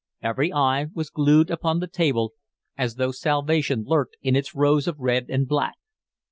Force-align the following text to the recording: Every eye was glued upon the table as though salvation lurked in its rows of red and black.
Every 0.23 0.51
eye 0.51 0.87
was 0.95 1.11
glued 1.11 1.51
upon 1.51 1.77
the 1.77 1.85
table 1.85 2.33
as 2.75 2.95
though 2.95 3.11
salvation 3.11 3.83
lurked 3.85 4.17
in 4.23 4.35
its 4.35 4.55
rows 4.55 4.87
of 4.87 4.97
red 4.99 5.29
and 5.29 5.47
black. 5.47 5.75